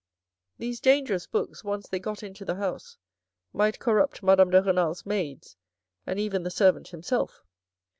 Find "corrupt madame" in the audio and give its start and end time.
3.77-4.49